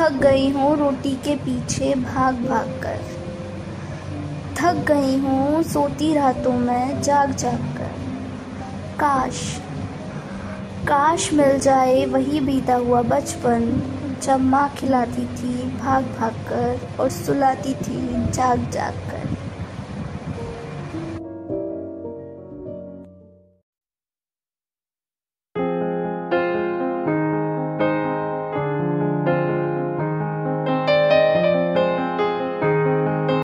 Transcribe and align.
थक 0.00 0.12
गई 0.12 0.50
हूँ 0.50 0.76
रोटी 0.76 1.14
के 1.14 1.34
पीछे 1.36 1.94
भाग 1.94 2.34
भाग 2.34 2.68
कर। 2.82 3.00
थक 4.56 4.76
गई 4.88 5.18
हूँ, 5.18 5.62
सोती 5.62 6.14
रातों 6.14 6.52
में 6.52 7.02
जाग 7.02 7.32
जाग 7.32 7.58
कर। 7.76 7.90
काश 9.00 9.40
काश 10.88 11.32
मिल 11.32 11.58
जाए 11.58 12.06
वही 12.06 12.40
बीता 12.40 12.74
हुआ 12.74 13.02
बचपन, 13.02 13.82
जब 14.22 14.40
माँ 14.40 14.68
खिलाती 14.68 15.26
थी 15.26 15.54
भाग 15.76 16.04
भाग 16.04 16.32
कर 16.32 16.96
और 17.00 17.10
सुलाती 17.10 17.74
थी 17.74 18.30
जाग 18.32 18.70
जाग 18.70 18.94
कर। 19.10 19.19